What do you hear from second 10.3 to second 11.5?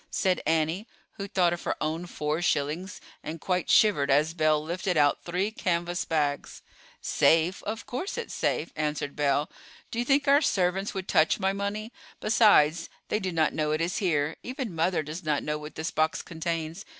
servants would touch